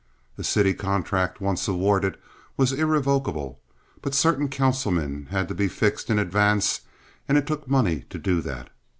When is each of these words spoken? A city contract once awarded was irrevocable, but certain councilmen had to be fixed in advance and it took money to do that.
A 0.35 0.43
city 0.43 0.73
contract 0.73 1.41
once 1.41 1.67
awarded 1.67 2.17
was 2.57 2.73
irrevocable, 2.73 3.59
but 4.01 4.15
certain 4.15 4.49
councilmen 4.49 5.27
had 5.29 5.47
to 5.47 5.53
be 5.53 5.67
fixed 5.67 6.09
in 6.09 6.17
advance 6.17 6.81
and 7.27 7.37
it 7.37 7.45
took 7.45 7.67
money 7.67 8.05
to 8.09 8.17
do 8.17 8.41
that. 8.41 8.71